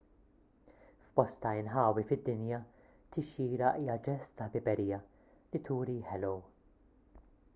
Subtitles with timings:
[1.07, 2.59] f'bosta inħawi fid-dinja
[3.17, 5.01] tixjira hija ġest ta' ħbiberija
[5.53, 6.41] li turi ħellow